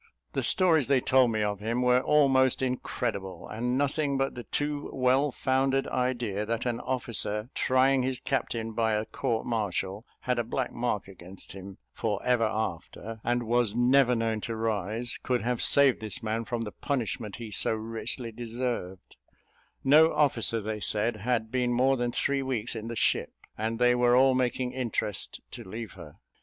[0.33, 4.89] The stories they told me of him were almost incredible, and nothing but the too
[4.91, 10.43] well founded idea, that an officer trying his captain by a court martial, had a
[10.43, 15.61] black mark against him for ever after, and was never known to rise, could have
[15.61, 19.17] saved this man from the punishment he so richly deserved:
[19.83, 23.93] no officer, they said, had been more than three weeks in the ship, and they
[23.93, 26.15] were all making interest to leave her.